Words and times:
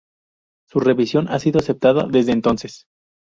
Su 0.67 0.79
revisión 0.79 1.27
ha 1.29 1.37
sido 1.37 1.59
aceptada 1.59 2.07
desde 2.09 2.31
entonces. 2.31 2.87